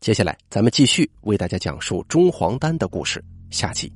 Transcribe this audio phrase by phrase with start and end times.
[0.00, 3.22] 接下来，咱们继续为大家讲述中黄丹的故事。
[3.50, 3.92] 下集，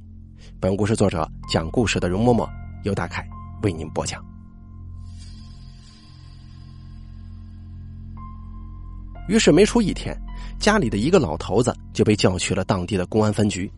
[0.59, 2.51] 本故事作者讲故事的容嬷嬷
[2.83, 3.25] 由大凯
[3.63, 4.21] 为您播讲。
[9.29, 10.13] 于是没出一天，
[10.59, 13.71] 家里的一个老头子就被叫去了当地的公安分局，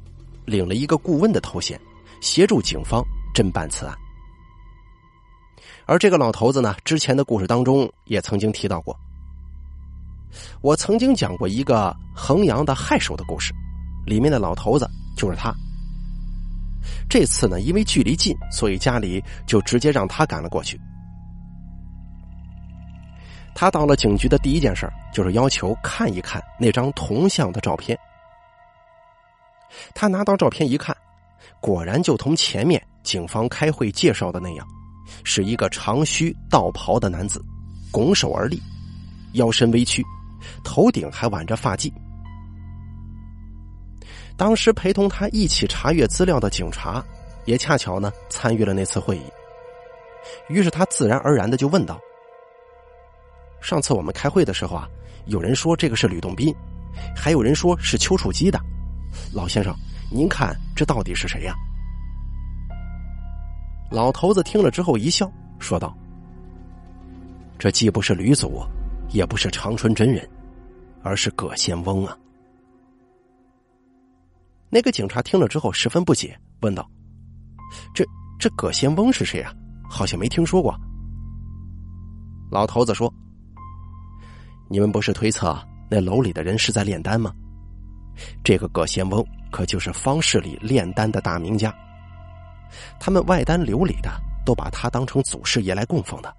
[0.46, 1.78] 领了一个顾问的头衔，
[2.22, 3.04] 协助警方
[3.34, 3.94] 侦办此案。
[5.84, 8.98] 而这个老头子呢，之前的故事当中也曾经提到过。
[10.60, 13.52] 我曾经讲过一个衡阳的害手的故事，
[14.06, 15.54] 里面的老头子就是他。
[17.08, 20.78] 这次呢，因为距离近，所以家里就直接让他赶了过去。
[23.54, 27.96] 他到了警局的第一件事就是要求看一看那张铜像的照片。
[29.94, 30.94] 他拿到照片一看，
[31.60, 34.66] 果然就同前面警方开会介绍的那样，
[35.22, 37.42] 是一个长须道袍的男子，
[37.92, 38.60] 拱手而立，
[39.34, 40.04] 腰身微曲。
[40.62, 41.92] 头顶还挽着发髻。
[44.36, 47.04] 当时陪同他一起查阅资料的警察，
[47.44, 49.22] 也恰巧呢参与了那次会议。
[50.48, 52.00] 于是他自然而然的就问道
[53.62, 54.88] ：“上次我们开会的时候啊，
[55.26, 56.52] 有人说这个是吕洞宾，
[57.14, 58.60] 还有人说是丘处机的。
[59.32, 59.72] 老先生，
[60.10, 61.54] 您看这到底是谁呀？”
[63.90, 65.30] 老头子听了之后一笑，
[65.60, 65.96] 说道
[67.56, 68.60] ：“这既不是吕祖。”
[69.14, 70.28] 也不是长春真人，
[71.00, 72.18] 而是葛仙翁啊！
[74.68, 76.84] 那个警察听了之后十分不解，问道
[77.94, 78.04] ：“这
[78.40, 79.54] 这葛仙翁是谁啊？
[79.88, 80.76] 好像没听说过。”
[82.50, 83.12] 老头子说
[84.68, 85.56] ：“你们不是推测
[85.88, 87.32] 那楼里的人是在炼丹吗？
[88.42, 91.72] 这个葛仙翁可就是方氏里炼丹的大名家，
[92.98, 94.10] 他们外丹流里的
[94.44, 96.36] 都把他当成祖师爷来供奉的。”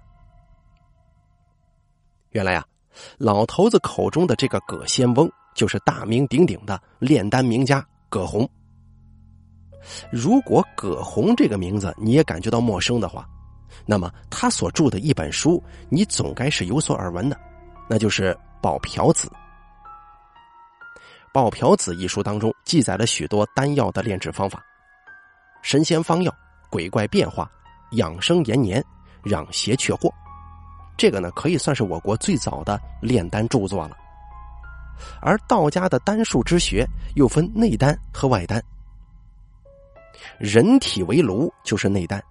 [2.36, 2.62] 原来啊，
[3.16, 8.46] 老头子口中的这个葛仙翁，就是大名鼎鼎的炼丹名家葛洪。
[10.12, 13.26] 如果葛洪这个名字你也感觉到陌生的话，
[13.86, 17.40] 那么他所著的一本书，你总该是有所耳闻的，
[17.88, 19.28] 那就是《宝瓢子》。
[21.32, 24.62] 《宝瓢子》一书当中记载了许多丹药的炼制方法，
[25.62, 26.30] 神仙方药、
[26.68, 27.50] 鬼怪变化、
[27.92, 28.84] 养生延年、
[29.24, 30.12] 让邪却祸。
[30.96, 33.96] 这个呢，可以算是我国最早的炼丹著作了。
[35.20, 36.86] 而道家的丹术之学
[37.16, 38.62] 又分内丹和外丹。
[40.38, 42.22] 人体为炉就是内丹，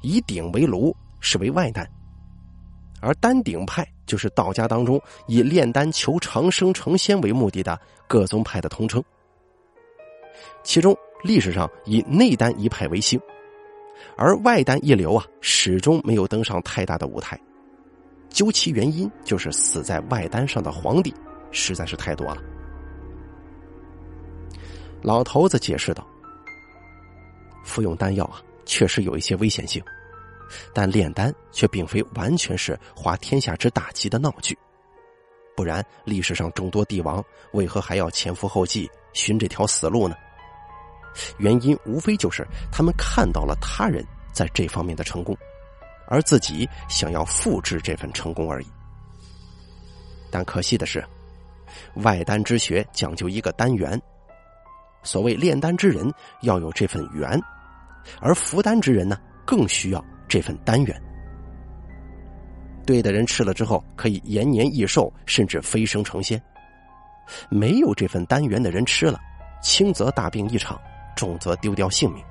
[0.00, 1.86] 以鼎为炉是为外丹。
[3.02, 9.02] 而丹鼎派就是道家当中以炼丹求长生成仙为目的的各宗派的通称。
[10.62, 13.20] 其中历史上以内丹一派为兴，
[14.16, 17.38] 而外丹一流啊，始终没有登上太大的舞台。
[18.30, 21.14] 究其原因，就是死在外丹上的皇帝
[21.50, 22.40] 实在是太多了。
[25.02, 26.06] 老头子解释道
[27.64, 29.82] ：“服用丹药啊，确实有一些危险性，
[30.72, 34.56] 但炼丹却并非完全是滑天下之大稽的闹剧。
[35.56, 40.14] 不然，历史上众多帝王为何还要前赴后继寻这条死路呢？
[41.38, 45.36] 原因无非就是他们看到了他人在这方面的成功。”
[46.10, 48.66] 而自己想要复制这份成功而已，
[50.28, 51.02] 但可惜的是，
[52.02, 54.00] 外丹之学讲究一个丹元。
[55.04, 56.12] 所谓炼丹之人
[56.42, 57.40] 要有这份缘，
[58.20, 59.16] 而服丹之人呢，
[59.46, 61.02] 更需要这份丹元。
[62.84, 66.36] 对的人吃了之后可以延年益寿，甚至飞升成仙；
[67.48, 69.20] 没有这份丹元的人吃了，
[69.62, 70.76] 轻则大病一场，
[71.14, 72.24] 重则丢掉性命。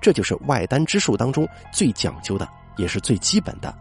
[0.00, 2.48] 这就是外丹之术当中最讲究的。
[2.80, 3.76] 也是最基本的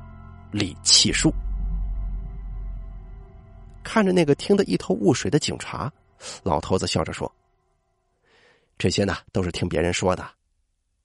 [0.52, 1.34] 理气术。
[3.82, 5.92] 看着那个听得一头雾水的警察，
[6.44, 7.34] 老头子笑着说
[8.78, 10.30] ：“这些呢都是听别人说的，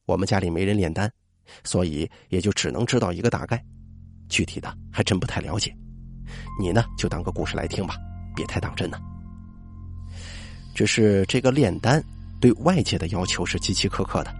[0.07, 1.11] 我们家里没人炼丹，
[1.63, 3.65] 所以也就只能知道一个大概，
[4.29, 5.75] 具体的还真不太了解。
[6.59, 7.95] 你呢就当个故事来听吧，
[8.35, 8.99] 别太当真呢。
[10.75, 12.03] 只是这个炼丹
[12.41, 14.35] 对外界的要求是极其苛刻的，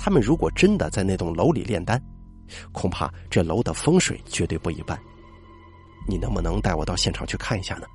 [0.00, 2.02] 他们如果真的在那栋楼里炼丹。”
[2.72, 4.98] 恐怕这楼的风水绝对不一般，
[6.08, 7.86] 你能不能带我到现场去看一下呢？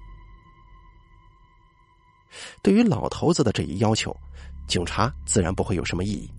[2.62, 4.16] 对于老头子的这一要求，
[4.68, 6.30] 警察自然不会有什么异议。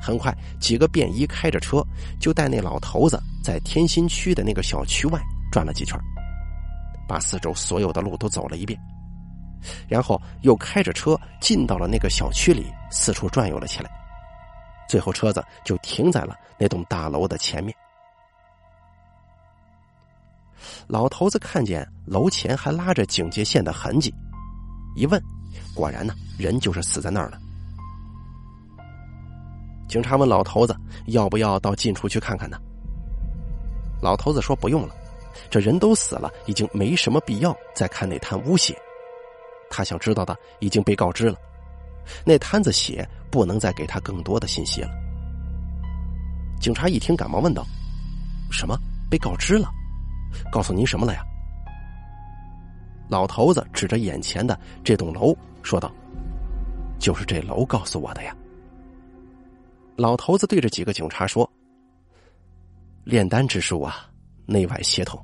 [0.00, 1.82] 很快，几个便衣开着车
[2.20, 5.20] 就带那老头子在天心区的那个小区外
[5.50, 5.98] 转了几圈，
[7.08, 8.78] 把四周所有的路都走了一遍，
[9.88, 13.90] 然后又开着车进到了那个小区里，四处转悠了起来。
[14.88, 17.74] 最后，车子就停在了那栋大楼的前面。
[20.86, 24.12] 老头子看见楼前还拉着警戒线的痕迹，
[24.96, 25.22] 一问，
[25.74, 27.38] 果然呢，人就是死在那儿了。
[29.86, 30.74] 警察问老头子
[31.06, 32.58] 要不要到近处去看看呢？
[34.02, 34.94] 老头子说不用了，
[35.50, 38.76] 这人都死了，已经没什么必要再看那滩污血。
[39.70, 41.36] 他想知道的已经被告知了，
[42.24, 44.90] 那摊子血不能再给他更多的信息了。
[46.60, 47.64] 警察一听，赶忙问道
[48.50, 48.76] ：“什么？
[49.08, 49.70] 被告知了？
[50.52, 51.22] 告诉您什么了呀？”
[53.08, 55.90] 老头子指着眼前的这栋楼说道
[56.98, 58.36] ：“就是这楼告诉我的呀。”
[59.96, 61.50] 老头子对着几个警察说
[63.04, 64.06] ：“炼丹之术啊，
[64.46, 65.18] 内外协同。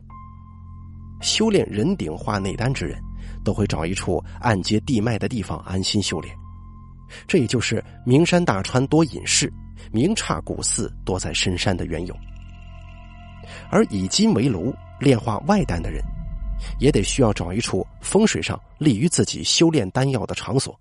[1.20, 2.98] 修炼人顶化内丹之人，
[3.44, 6.34] 都会找一处暗接地脉的地方安心修炼。
[7.26, 9.52] 这也就是名山大川多隐士。”
[9.92, 12.16] 名刹古寺多在深山的缘由，
[13.70, 16.02] 而以金为炉炼化外丹的人，
[16.78, 20.78] 也得需要找一处风水上利于自己修炼丹药的场所。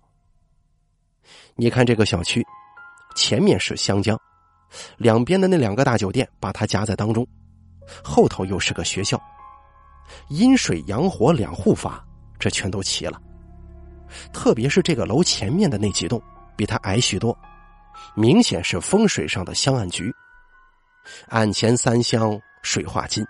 [1.54, 2.44] 你看这个小区，
[3.14, 4.18] 前面是湘江，
[4.96, 7.26] 两边的那两个大酒店把它夹在当中，
[8.02, 9.20] 后头又是个学校，
[10.28, 12.04] 阴水阳火两护法，
[12.38, 13.20] 这全都齐了。
[14.32, 16.22] 特别是这个楼前面的那几栋，
[16.56, 17.36] 比它矮许多。
[18.14, 20.12] 明显是风水上的香案局，
[21.28, 23.24] 案前三香水化金。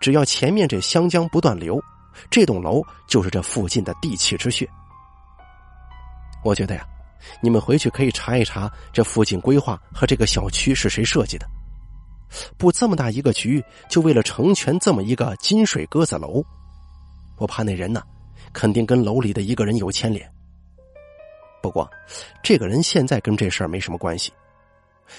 [0.00, 1.82] 只要前面这湘江不断流，
[2.30, 4.68] 这栋楼就是这附近的地气之穴。
[6.42, 6.84] 我觉得呀，
[7.40, 11.46] 你们回去可以查一查这附近规划和这个小区是谁设计的，
[12.58, 16.44] 布这么大一个局，就为了成全这么一个金水鸽子楼。
[17.36, 18.02] 我怕那人呢，
[18.54, 20.26] 肯定跟楼里的一个人有牵连。
[21.60, 21.90] 不过，
[22.42, 24.32] 这个人现在跟这事儿没什么关系。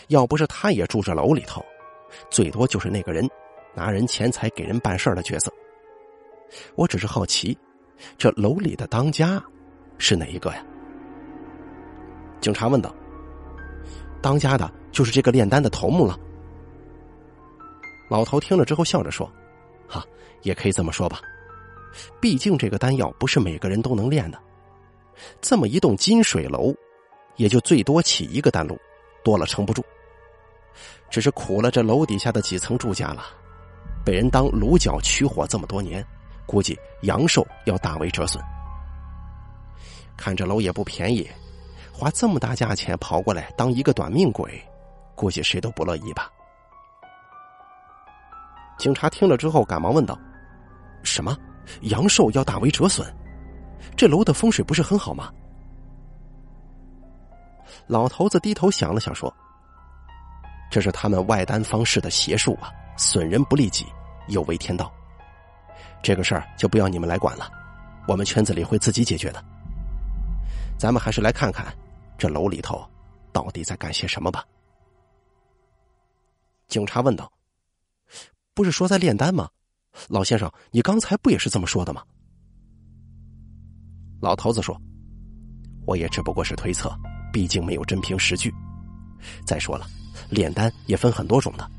[0.07, 1.63] 要不是他也住着楼里头，
[2.31, 3.29] 最多就是那个人
[3.75, 5.51] 拿人钱财给人办事的角色。
[6.75, 7.57] 我只是好奇，
[8.17, 9.43] 这楼里的当家
[9.97, 10.65] 是哪一个呀？
[12.41, 12.95] 警察问道。
[14.21, 16.19] 当家的就是这个炼丹的头目了。
[18.09, 19.31] 老头听了之后笑着说
[19.87, 20.03] ：“哈，
[20.43, 21.19] 也可以这么说吧。
[22.19, 24.39] 毕竟这个丹药不是每个人都能炼的。”
[25.41, 26.73] 这么一栋金水楼，
[27.37, 28.77] 也就最多起一个丹炉，
[29.23, 29.83] 多了撑不住。
[31.09, 33.23] 只是苦了这楼底下的几层住家了，
[34.03, 36.05] 被人当炉角取火这么多年，
[36.45, 38.43] 估计阳寿要大为折损。
[40.17, 41.29] 看这楼也不便宜，
[41.93, 44.61] 花这么大价钱跑过来当一个短命鬼，
[45.15, 46.29] 估计谁都不乐意吧。
[48.77, 50.19] 警察听了之后，赶忙问道
[51.03, 51.37] ：“什么？
[51.81, 53.07] 阳寿要大为折损？”
[53.95, 55.31] 这楼的风水不是很好吗？
[57.87, 59.33] 老头子低头想了想，说
[60.71, 63.85] ：“这是他们外丹方式的邪术啊，损人不利己，
[64.27, 64.91] 有违天道。
[66.01, 67.49] 这个事儿就不要你们来管了，
[68.07, 69.43] 我们圈子里会自己解决的。
[70.77, 71.73] 咱们还是来看看
[72.17, 72.85] 这楼里头
[73.31, 74.43] 到底在干些什么吧。”
[76.67, 77.31] 警察问道
[78.53, 79.47] ：“不是说在炼丹吗？
[80.07, 82.01] 老先生，你刚才不也是这么说的吗？”
[84.21, 84.79] 老头子说
[85.85, 86.93] ：“我也只不过是推测，
[87.31, 88.53] 毕竟没有真凭实据。
[89.45, 89.85] 再说了，
[90.29, 91.69] 炼丹也分很多种的。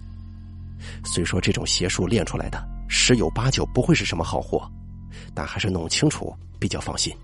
[1.05, 4.71] 虽说这种邪术炼出来的十有八九不会是什么好货，
[5.35, 7.15] 但还是弄清楚比较放心。”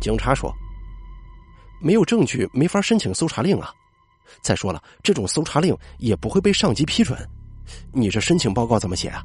[0.00, 0.52] 警察说
[1.80, 3.70] ：“没有证据，没法申请搜查令啊。
[4.40, 7.18] 再说了，这种搜查令也不会被上级批准。
[7.92, 9.22] 你这申请报告怎么写啊？”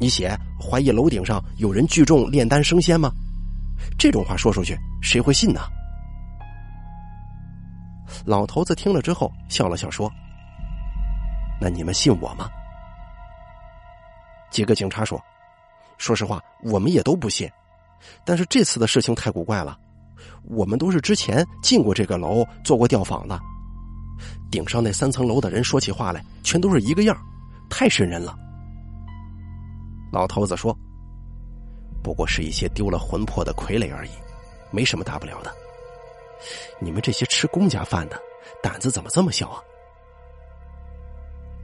[0.00, 3.10] 你写怀疑楼顶上有人聚众炼丹升仙吗？
[3.98, 5.60] 这种话说出去，谁会信呢？
[8.24, 10.10] 老头子听了之后笑了笑说
[11.60, 12.48] ：“那你们信我吗？”
[14.50, 15.20] 几个警察说
[15.96, 17.48] ：“说实话，我们也都不信。
[18.24, 19.78] 但是这次的事情太古怪了，
[20.44, 23.40] 我们都是之前进过这个楼做过调访的，
[24.50, 27.16] 顶上那三层楼的人说起话来全都是一个样，
[27.76, 28.38] 太瘆人了。”
[30.12, 30.72] 老头子说
[32.04, 34.10] ：“不过是一些丢了魂魄的傀儡而已，
[34.70, 35.52] 没什么大不了的。
[36.78, 38.16] 你们这些吃公家饭的，
[38.62, 39.60] 胆子怎么这么小啊？”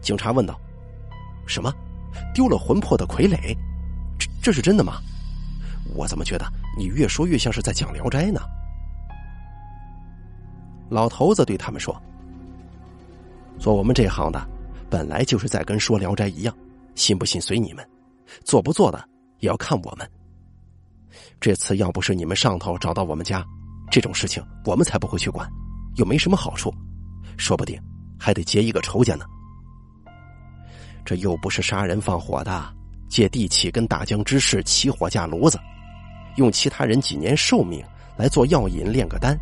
[0.02, 0.59] 警察问道
[1.47, 1.73] ：“什么？
[2.35, 3.57] 丢了魂魄的傀儡？
[4.19, 4.95] 这这是真的吗？
[5.95, 6.45] 我怎么觉得
[6.76, 8.40] 你越说越像是在讲《聊斋》呢？”
[10.90, 11.97] 老头子对他们说
[13.61, 14.45] ：“做我们这行的，
[14.90, 16.54] 本来就是在跟说《聊斋》一样，
[16.94, 17.87] 信不信随你们。”
[18.44, 19.04] 做不做的
[19.40, 20.09] 也要看我们。
[21.40, 23.44] 这次要不是你们上头找到我们家，
[23.90, 25.50] 这种事情我们才不会去管，
[25.97, 26.73] 又没什么好处，
[27.37, 27.80] 说不定
[28.18, 29.25] 还得结一个仇家呢。
[31.04, 32.73] 这又不是杀人放火的，
[33.09, 35.59] 借地气跟大江之势起火架炉子，
[36.37, 37.85] 用其他人几年寿命
[38.16, 39.37] 来做药引炼个丹。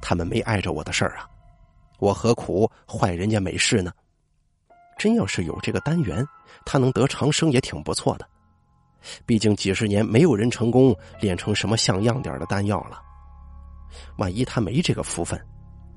[0.00, 1.28] 他们没碍着我的事儿啊，
[1.98, 3.92] 我何苦坏人家美事呢？
[4.98, 6.26] 真要是有这个丹元，
[6.64, 8.28] 他能得长生也挺不错的。
[9.26, 13.02] 毕竟几十年没有人成功炼成什么像样点的丹药了。
[14.16, 15.38] 万一他没这个福分，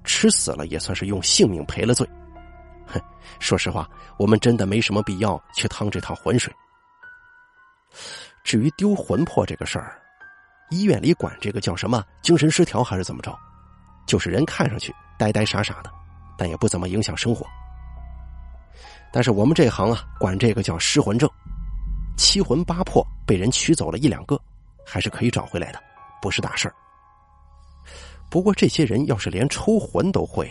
[0.03, 2.07] 吃死了也算是用性命赔了罪。
[2.85, 2.99] 哼，
[3.39, 6.53] 说实话，我们真的没什么必要去趟这趟浑水。
[8.43, 9.99] 至于丢魂魄这个事儿，
[10.69, 13.37] 医院里管这个叫什么精神失调还是怎么着？
[14.05, 15.91] 就是人看上去呆呆傻傻的，
[16.37, 17.45] 但也不怎么影响生活。
[19.11, 21.29] 但是我们这行啊，管这个叫失魂症，
[22.17, 24.39] 七魂八魄被人取走了一两个，
[24.85, 25.81] 还是可以找回来的，
[26.21, 26.75] 不是大事儿。
[28.29, 30.49] 不过这些人要是连抽魂都会，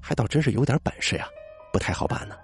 [0.00, 1.26] 还倒真是有点本事呀，
[1.72, 2.34] 不太好办呢。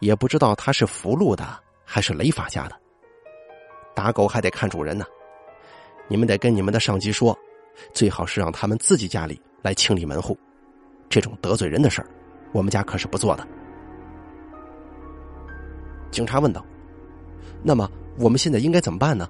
[0.00, 1.46] 也不知道他是福禄的
[1.84, 2.80] 还是雷法家的。
[3.94, 5.04] 打狗还得看主人呢，
[6.08, 7.38] 你们得跟你们的上级说，
[7.92, 10.36] 最好是让他们自己家里来清理门户，
[11.08, 12.08] 这种得罪人的事儿，
[12.52, 13.46] 我们家可是不做的。
[16.14, 16.64] 警察问道
[17.60, 19.28] ：“那么我们现在应该怎么办呢？”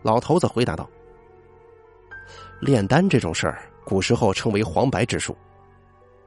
[0.00, 0.88] 老头子回答道。
[2.62, 5.36] 炼丹这种事儿，古时候称为黄白之术。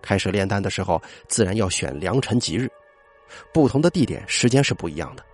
[0.03, 2.69] 开始炼丹的时候，自然要选良辰吉日，
[3.51, 5.25] 不同的地点、时间是不一样的。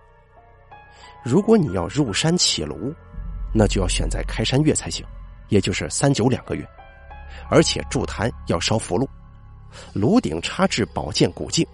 [1.22, 2.90] 如果你要入山起炉，
[3.54, 5.04] 那就要选在开山月才行，
[5.50, 6.66] 也就是三九两个月，
[7.50, 9.06] 而且筑坛要烧符箓，
[9.92, 11.66] 炉顶插置宝剑古镜。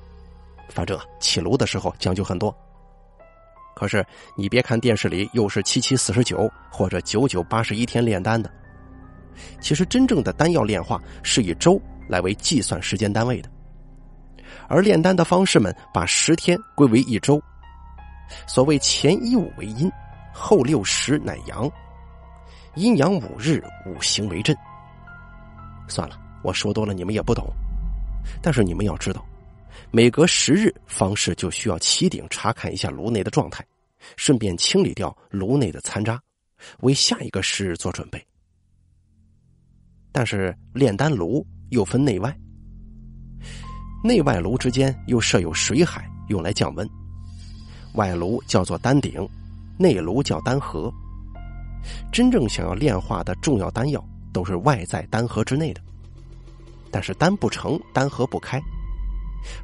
[0.68, 2.54] 反正起炉的时候讲究很多。
[3.74, 4.04] 可是
[4.36, 8.50] 你别看电视里又是七七四十九或者九九八十一天炼丹的。
[9.60, 13.48] 其实，真正的丹药炼化是以周来为计算时间单位的，
[14.68, 17.40] 而炼丹的方式们把十天归为一周。
[18.48, 19.88] 所谓前一五为阴，
[20.34, 21.70] 后六十乃阳，
[22.74, 24.56] 阴阳五日，五行为震。
[25.86, 27.46] 算了，我说多了你们也不懂，
[28.42, 29.24] 但是你们要知道，
[29.90, 33.64] 每隔十日，方士就需要起顶查看一下炉内的状态，
[34.16, 36.20] 顺便清理掉炉内的残渣，
[36.80, 38.22] 为下一个时日做准备。
[40.12, 42.36] 但是炼丹炉又分内外，
[44.02, 46.88] 内外炉之间又设有水海，用来降温。
[47.94, 49.26] 外炉叫做丹顶，
[49.78, 50.92] 内炉叫丹盒。
[52.12, 55.80] 真正想要炼化的重要丹药，都是外在丹盒之内的。
[56.90, 58.60] 但是丹不成，丹盒不开。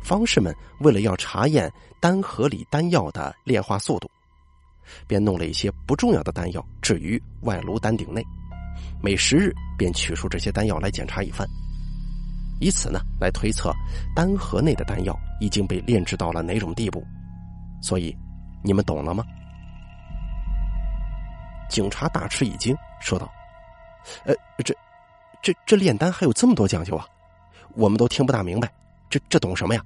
[0.03, 4.11] 方士们为了要查验丹盒里丹药的炼化速度，
[5.07, 8.25] 便弄了一些不重要的丹药置于外炉丹顶内。
[9.03, 11.47] 每十日便取出这些丹药来检查一番，
[12.61, 13.73] 以此呢来推测
[14.15, 17.05] 丹盒内的丹药已经被炼制到了哪种地步。
[17.83, 18.17] 所以，
[18.63, 19.25] 你们懂了吗？
[21.69, 23.31] 警察大吃一惊，说道
[24.25, 24.75] ：“呃，这、
[25.43, 27.07] 这、这炼丹还有这么多讲究啊？
[27.75, 28.71] 我们都听不大明白，
[29.09, 29.85] 这、这懂什么呀？”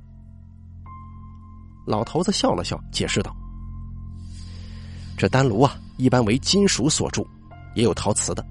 [1.86, 3.34] 老头子笑了笑，解释道
[5.16, 7.26] ：“这丹炉啊，一般为金属所铸，
[7.74, 8.44] 也有陶瓷的。”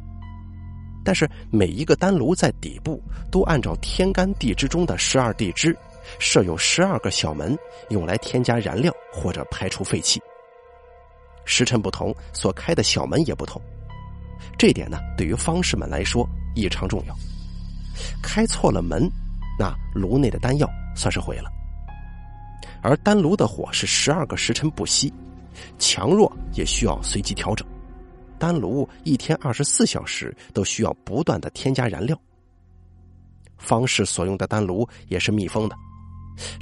[1.06, 5.74] 但是每一个丹炉在底部都按照天干地支中的十二地支，
[6.20, 7.58] 设有十二个小门，
[7.90, 10.22] 用来添加燃料或者排除废气。
[11.46, 13.62] 时辰不同，所开的小门也不同。
[14.58, 17.16] 这点呢，对于方士们来说异常重要。
[18.22, 19.10] 开错了门，
[19.58, 21.52] 那炉内的丹药算是毁了。
[22.82, 25.12] 而丹炉的火是十二个时辰不熄，
[25.78, 27.68] 强弱也需要随机调整。
[28.40, 32.20] 丹炉一天二十四小时都需要不断的添加燃料。
[33.58, 35.76] 方士所用的丹炉也是密封的，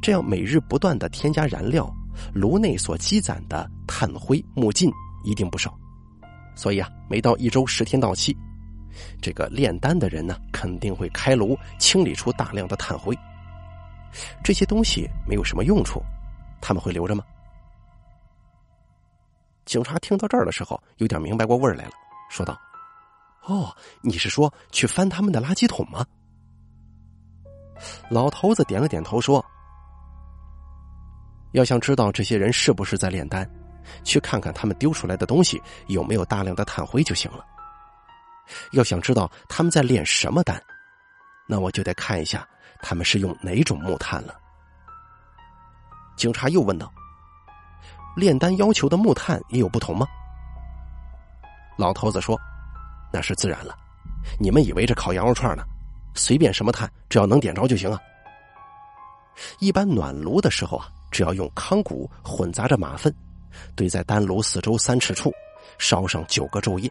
[0.01, 1.93] 这样每日不断的添加燃料，
[2.33, 4.89] 炉内所积攒的炭灰木烬
[5.25, 5.77] 一定不少。
[6.55, 8.35] 所以啊，每到一周十天到期，
[9.21, 13.17] 这个炼丹的人呢，肯定会开炉清理出大量的炭灰。
[14.43, 16.01] 这些东西没有什么用处，
[16.61, 17.23] 他们会留着吗？
[19.65, 21.91] 警察听到这儿的时候，有点明白过味儿来了，
[22.29, 22.57] 说道
[23.45, 26.05] ：“哦，你是说去翻他们的垃圾桶吗？”
[28.09, 29.43] 老头子点了点头，说
[31.53, 33.49] ：“要想知道这些人是不是在炼丹，
[34.03, 37.45] 去看看他们丢出来的东西有没有大量的炭灰就行了。
[38.71, 40.61] 要想知道他们在炼什么丹，
[41.47, 42.47] 那我就得看一下
[42.81, 44.35] 他们是用哪种木炭了。”
[46.15, 46.91] 警察又问道。
[48.15, 50.07] 炼丹要求的木炭也有不同吗？
[51.77, 52.39] 老头子说
[53.11, 53.75] ：“那是自然了，
[54.39, 55.65] 你们以为这烤羊肉串呢？
[56.13, 57.99] 随便什么炭，只要能点着就行啊。”
[59.59, 63.13] 一般暖炉的时候啊，只要用糠谷混杂着马粪，
[63.75, 65.29] 堆在丹炉四周三尺处，
[65.77, 66.89] 烧上九个昼夜。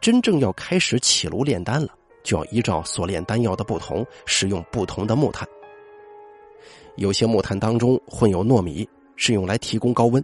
[0.00, 1.88] 真正要开始起炉炼丹了，
[2.22, 5.48] 就要依照所炼丹药的不同，使用不同的木炭。
[6.96, 10.22] 有些木炭当中混有糯米，是用来提供高温，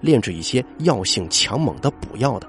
[0.00, 2.48] 炼制一些药性强猛的补药的。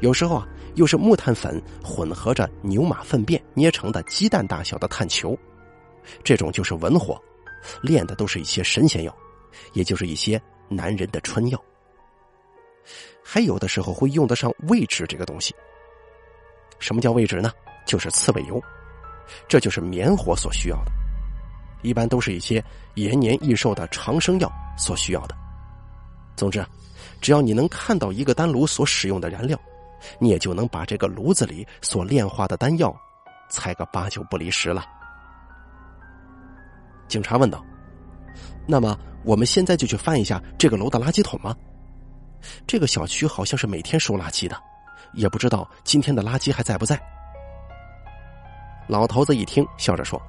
[0.00, 5.36] 有时候啊，又是木炭粉混合着牛马粪便捏成的鸡蛋大小的炭球，
[6.24, 7.20] 这种就是文火，
[7.80, 9.16] 炼的都是一些神仙药，
[9.72, 11.62] 也就是一些男人的春药。
[13.28, 15.52] 还有的时候会用得上位置这个东西。
[16.78, 17.50] 什么叫位置呢？
[17.84, 18.62] 就是刺猬油，
[19.48, 20.92] 这就是棉火所需要的。
[21.82, 22.64] 一般都是一些
[22.94, 25.34] 延年益寿的长生药所需要的。
[26.36, 26.64] 总之，
[27.20, 29.58] 只要你能看到一个丹炉所使用的燃料，
[30.20, 32.96] 你也就能把这个炉子里所炼化的丹药
[33.48, 34.84] 猜个八九不离十了。
[37.08, 37.64] 警察问道
[38.68, 41.56] ：“那么，我们现在就去翻一下这个楼的垃圾桶吗？
[42.66, 44.56] 这个小区好像是每天收垃圾的，
[45.12, 47.00] 也不知道今天的垃圾还在不在。”
[48.88, 50.20] 老头子一听，笑着说。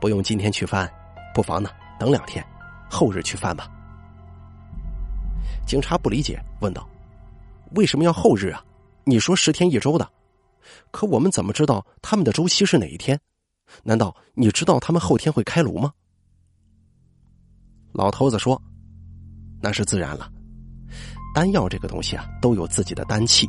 [0.00, 0.90] 不用今天去翻，
[1.34, 1.68] 不妨呢
[1.98, 2.42] 等两天，
[2.90, 3.70] 后日去翻吧。
[5.66, 6.88] 警察不理解，问道
[7.76, 8.64] ：“为什么要后日啊？
[9.04, 10.10] 你说十天一周的，
[10.90, 13.20] 可我们怎么知道他们的周期是哪一天？
[13.82, 15.92] 难道你知道他们后天会开炉吗？”
[17.92, 18.60] 老头子说
[19.60, 20.32] ：“那是自然了。
[21.34, 23.48] 丹药这个东西啊，都有自己的丹气，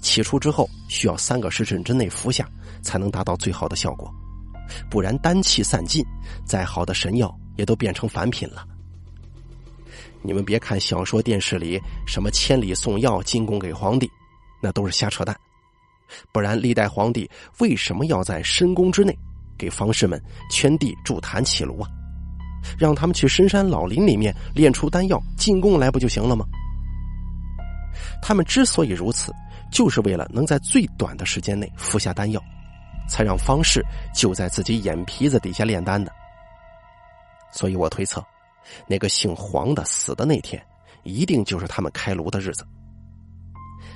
[0.00, 2.48] 起出之后需要三个时辰之内服下，
[2.82, 4.12] 才能达到最好的效果。”
[4.90, 6.04] 不然丹气散尽，
[6.44, 8.66] 再好的神药也都变成凡品了。
[10.22, 14.10] 你们别看小说、电视里什么千里送药进贡给皇帝，
[14.60, 15.36] 那都是瞎扯淡。
[16.32, 19.16] 不然历代皇帝为什么要在深宫之内
[19.56, 21.88] 给方士们圈地筑坛起炉啊？
[22.76, 26.44] 让他们去深山老林里面炼出丹药进贡来不就行了吗？
[28.22, 29.32] 他们之所以如此，
[29.70, 32.42] 就是为了能在最短的时间内服下丹药。
[33.08, 36.10] 才让方士就在自己眼皮子底下炼丹的，
[37.52, 38.20] 所以我推测，
[38.88, 40.60] 那个姓黄的死的那天，
[41.04, 42.66] 一定就是他们开炉的日子。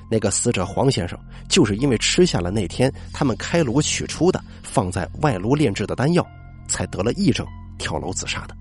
[0.09, 6.25] 那个死者黄先生，就是因为吃下了那天他们开炉取出的放在外炉炼制的丹药，
[6.69, 7.45] 才得了癔症
[7.81, 8.57] 跳楼自杀的。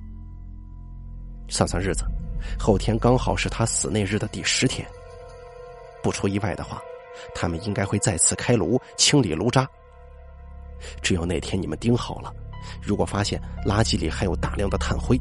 [1.48, 2.06] 算算日子，
[2.58, 4.84] 后天刚好是他死那日的第十天。
[6.02, 6.82] 不出意外的话，
[7.34, 9.68] 他们应该会再次开炉清理炉渣。
[11.02, 12.34] 只要那天你们盯好了，
[12.82, 15.20] 如果发现垃圾里还有大量的炭灰，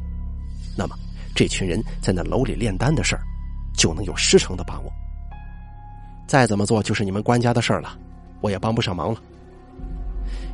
[0.77, 0.95] 那么
[1.35, 3.21] 这群人在那楼里炼丹的事儿
[3.75, 4.91] 就能有十成的把握。
[6.27, 7.97] 再怎么做就是你们官家的事儿了，
[8.39, 9.21] 我也帮不上忙了。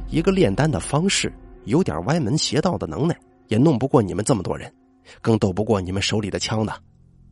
[0.10, 1.32] 一个炼丹的方式
[1.66, 3.16] 有点歪门邪道的能耐，
[3.48, 4.74] 也弄不过你们这么多人，
[5.22, 6.74] 更斗不过你们手里的枪的，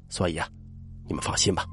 [0.09, 0.47] 所以啊，
[1.07, 1.65] 你们放心吧。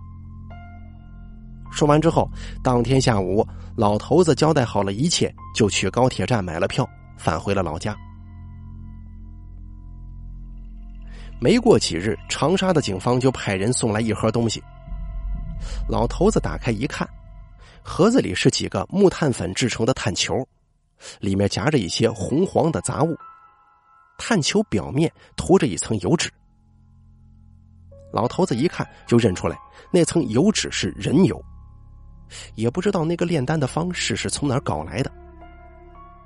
[1.71, 2.29] 说完之后，
[2.63, 7.97] 当天下午，老头子交代好了一切，就去高铁站买了票，返回了老家。
[11.41, 14.63] 没过几日，长沙的警方就派人送来一盒东西。
[15.89, 17.09] 老头子打开一看，
[17.83, 20.47] 盒子里是几个木炭粉制成的炭球，
[21.19, 23.17] 里面夹着一些红黄的杂物，
[24.19, 26.31] 炭球表面涂着一层油脂。
[28.13, 29.57] 老头子一看就认出来，
[29.91, 31.43] 那层油脂是人油。
[32.55, 35.11] 也不知道那个炼丹的方式是从哪儿搞来的。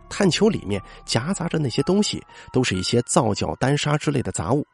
[0.09, 4.67] 炭球里面夹杂着那些东西，都是一些皂角、丹砂之类的杂物。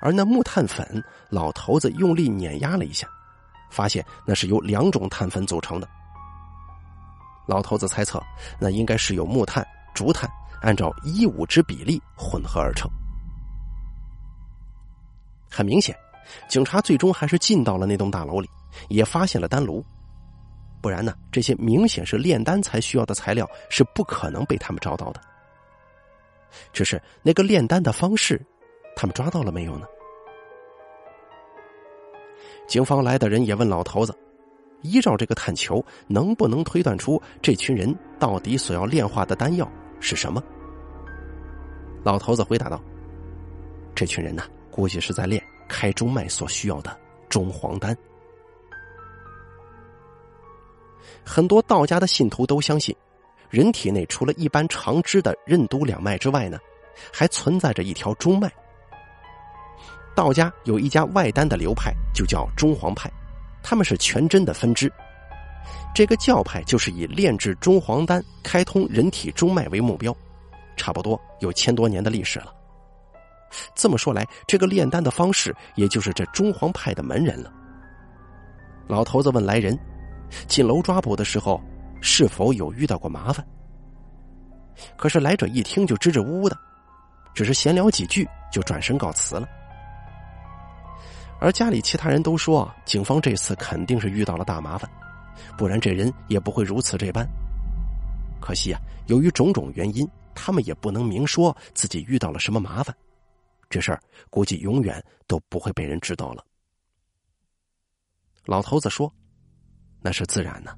[0.00, 3.08] 而那木炭粉，老头子用力碾压了一下，
[3.70, 5.88] 发现那是由两种炭粉组成的。
[7.46, 8.22] 老头子猜测，
[8.58, 10.28] 那应该是由木炭、竹炭
[10.60, 12.90] 按照一五之比例混合而成。
[15.48, 15.96] 很明显，
[16.48, 18.48] 警察最终还是进到了那栋大楼里。
[18.88, 19.84] 也发现了丹炉，
[20.80, 21.14] 不然呢？
[21.30, 25.20] 这些明显是炼丹才需要的材料是不可能被他们找到的。
[26.72, 28.40] 只是那个炼丹的方式，
[28.96, 29.86] 他们抓到了没有呢？
[32.66, 34.16] 警方来的人也问老头子
[34.82, 40.42] ：“依照这个探球，能不能推断出这群人到底所要炼化的丹药是什么？”
[42.02, 42.82] 老头子回答道
[43.94, 47.96] ：“这群人呢，估计是在炼开中脉所需要的中黄丹。”
[51.24, 52.94] 很多道家的信徒都相信，
[53.48, 56.58] 人体内除了一般常知的任督两脉之外呢，
[57.12, 58.50] 还存在着一条中脉。
[60.14, 63.10] 道家有一家外丹的流派，就叫中黄派，
[63.62, 64.92] 他们是全真的分支。
[65.94, 70.14] 这个教派就是以炼制中黄丹、开通人体中脉为目标，
[70.76, 72.52] 差不多有千多年的历史了。
[73.74, 77.52] 这么说来，这个炼丹的方式，也就是这中皇派的门人了。
[78.86, 79.78] 老头子问来人，
[80.46, 81.60] 进楼抓捕的时候
[82.00, 83.46] 是否有遇到过麻烦？
[84.96, 86.56] 可是来者一听就支支吾吾的，
[87.34, 89.48] 只是闲聊几句就转身告辞了。
[91.38, 94.90] 而家里其他人都说，警方这次肯定是遇到了大麻烦，
[95.56, 97.26] 不然这人也不会如此这般。
[98.40, 102.94] 可惜啊，由于种种原因，他们也不能明说自己遇到了什么麻烦，
[103.68, 106.44] 这事儿估计永远都不会被人知道了。
[108.46, 109.12] 老头子说
[110.02, 110.76] ：“那是自然的。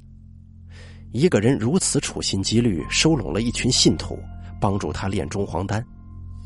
[1.12, 4.18] 一个人如此处心积虑收拢了一群信徒，
[4.60, 5.84] 帮助他炼中黄丹，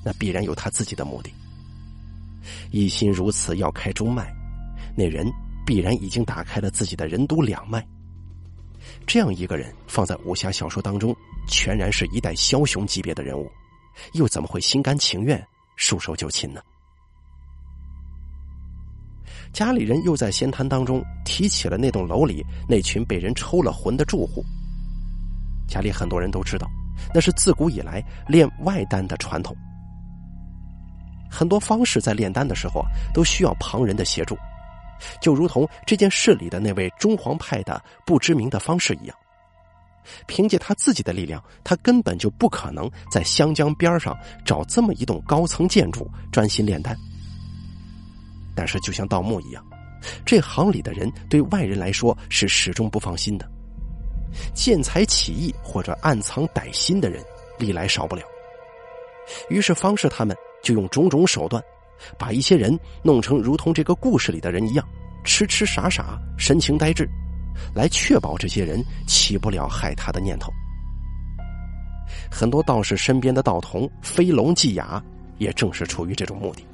[0.04, 1.30] 那必然有他自己的目的。
[2.70, 4.32] 一心如此要开中脉，
[4.96, 5.26] 那人
[5.64, 7.86] 必然已经打开了自己的任督两脉。
[9.06, 11.14] 这样一个人放在武侠小说当中，
[11.48, 13.50] 全然是一代枭雄级别的人物，
[14.12, 15.44] 又怎么会心甘情愿
[15.76, 16.60] 束手就擒呢？”
[19.56, 24.44] 家里人又在闲谈当中提起了那栋楼里那群被人抽了魂的住户。
[25.66, 26.68] 家里很多人都知道，
[27.14, 29.56] 那是自古以来炼外丹的传统。
[31.30, 34.36] 很多方式在炼丹的时候都需要旁人的协助，
[35.22, 39.16] 就如同这件事里的那位中皇派的不知名的方士一样，
[40.26, 44.14] 凭借他自己的力量，他根本就不可能在湘江边上
[44.44, 46.94] 找这么一栋高层建筑专心炼丹。
[48.56, 49.62] 但是，就像盗墓一样，
[50.24, 53.46] 这行里的人对外人来说是始终不放心的。
[54.54, 57.22] 见财起意或者暗藏歹心的人，
[57.58, 58.22] 历来少不了。
[59.50, 61.62] 于是，方士他们就用种种手段，
[62.18, 64.86] 把一些人弄成如同这个故事里的人一样，
[65.22, 67.08] 痴痴傻傻、神情呆滞，
[67.74, 70.50] 来确保这些人起不了害他的念头。
[72.30, 75.02] 很多道士身边的道童飞龙祭雅，
[75.38, 76.64] 也正是出于这种目的。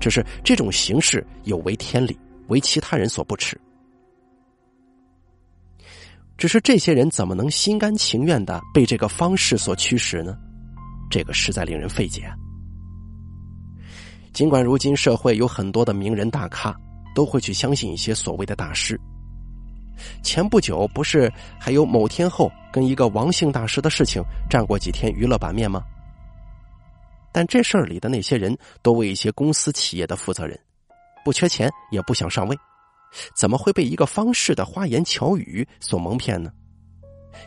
[0.00, 3.60] 只是这种形式有违天理，为其他人所不齿。
[6.36, 10.34] 只是这些人怎么能心甘情愿的被这个方式所驱使呢？
[11.10, 12.22] 这个实在令人费解。
[14.32, 16.74] 尽管如今社会有很多的名人大咖
[17.14, 18.98] 都会去相信一些所谓的大师，
[20.22, 25.82] 前不久不是还有某天后跟一个王姓大师的事情占过几天娱乐版面吗？
[27.32, 30.58] 但这事儿里的那些人都为一些公司企业的负责人，
[31.24, 32.58] 不缺钱也不想上位，
[33.36, 36.52] 怎么会被一个方式的花言巧语所蒙骗呢？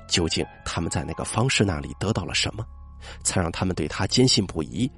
[0.07, 2.65] 究竟他们在那个方式那里得到了什么，
[3.23, 4.89] 才让他们对他坚信不疑，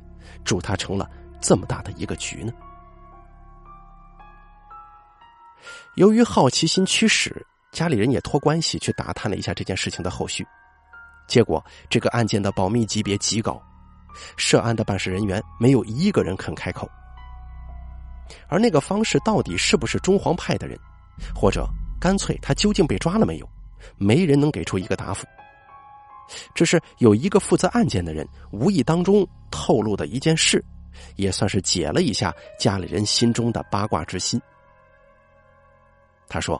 [0.43, 1.09] 助他成了
[1.41, 2.53] 这么大的一个局呢？
[5.95, 10.45] 由于好奇心驱使，家里人也托关系去打探了一下这件事情的后续，
[11.27, 13.59] 结果这个案件的保密级别极高。
[14.37, 16.89] 涉案的办事人员没有一个人肯开口，
[18.47, 20.79] 而那个方式到底是不是中皇派的人，
[21.35, 21.67] 或者
[21.99, 23.49] 干脆他究竟被抓了没有，
[23.97, 25.25] 没人能给出一个答复。
[26.55, 30.63] 只是有一个负责案件的人无意当中透露的一件事，
[31.17, 34.41] 也算是解了一下家里人心中的八卦之心。
[36.27, 36.59] 他说，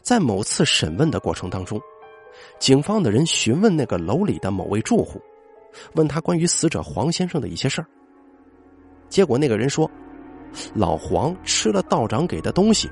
[0.00, 1.78] 在某次审问的过程当中，
[2.58, 5.20] 警方的人询问那个楼里的某位住户。
[5.94, 7.86] 问他关于死者黄先生的一些事儿，
[9.08, 9.90] 结果那个人说，
[10.74, 12.90] 老黄吃了道长给的东西，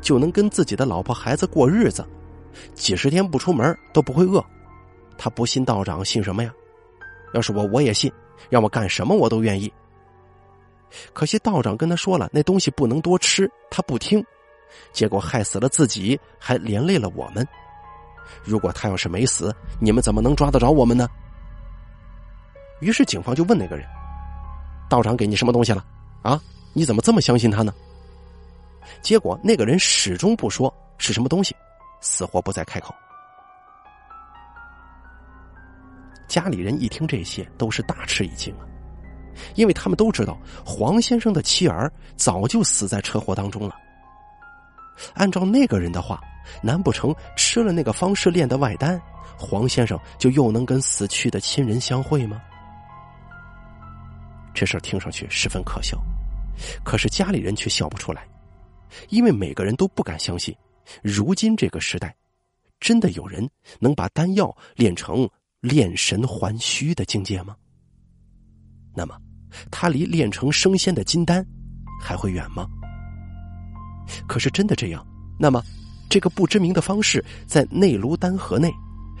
[0.00, 2.06] 就能跟自己的老婆孩子过日子，
[2.74, 4.44] 几十天不出门都不会饿。
[5.16, 6.52] 他不信道长，信什么呀？
[7.34, 8.10] 要是我，我也信，
[8.48, 9.72] 让我干什么我都愿意。
[11.12, 14.24] 可惜道长跟他说了，那东西不能多吃，他不听，
[14.92, 17.46] 结果害死了自己，还连累了我们。
[18.44, 21.08] 如果他要是没死，你们怎么能抓得着我们呢？
[22.80, 23.86] 于是警方就问那个人
[24.88, 25.84] ：“道长给你什么东西了？
[26.22, 26.40] 啊，
[26.72, 27.72] 你怎么这么相信他呢？”
[29.02, 31.54] 结果那个人始终不说是什么东西，
[32.00, 32.94] 死活不再开口。
[36.26, 38.64] 家里人一听这些，都是大吃一惊啊，
[39.54, 43.74] 因为他们都知道黄先生的妻儿早就死在车祸当中了。
[45.14, 46.20] 按照那个人的话，
[46.62, 49.00] 难不成吃了那个方士炼的外丹，
[49.38, 52.40] 黄先生就又能跟死去的亲人相会吗？
[54.58, 55.96] 这事儿听上去十分可笑，
[56.82, 58.26] 可是家里人却笑不出来，
[59.08, 60.52] 因为每个人都不敢相信，
[61.00, 62.12] 如今这个时代，
[62.80, 67.54] 真的有人能把丹药炼成炼神还虚的境界吗？
[68.96, 69.16] 那么，
[69.70, 71.46] 他离炼成升仙的金丹
[72.02, 72.66] 还会远吗？
[74.26, 75.06] 可是真的这样，
[75.38, 75.62] 那么
[76.10, 78.72] 这个不知名的方式在内炉丹河内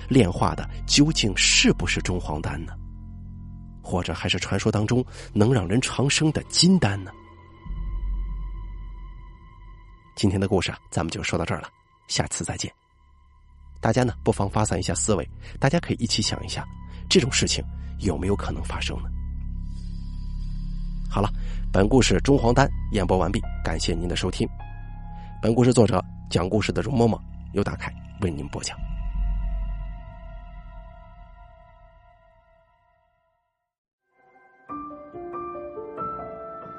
[0.08, 2.72] 炼化的究竟是不是中黄丹呢？
[3.88, 7.10] 或者还是传说当中能让人长生的金丹呢？
[10.14, 11.70] 今天的故事啊，咱们就说到这儿了，
[12.06, 12.70] 下次再见。
[13.80, 15.26] 大家呢，不妨发散一下思维，
[15.58, 16.66] 大家可以一起想一下，
[17.08, 17.64] 这种事情
[18.00, 19.08] 有没有可能发生呢？
[21.08, 21.30] 好了，
[21.72, 24.46] 本故事中黄丹演播完毕，感谢您的收听。
[25.40, 27.18] 本故事作者讲故事的容嬷嬷
[27.54, 28.76] 由大凯为您播讲。